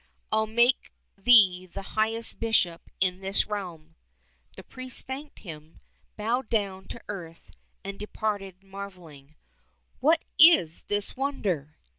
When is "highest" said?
1.93-2.39